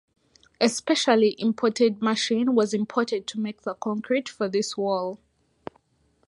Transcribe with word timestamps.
A 0.59 0.67
specially 0.67 1.35
imported 1.37 2.01
machine 2.01 2.55
was 2.55 2.73
imported 2.73 3.27
to 3.27 3.39
make 3.39 3.61
the 3.61 3.75
concrete 3.75 4.27
for 4.29 4.49
this 4.49 4.75
wall. 4.75 5.19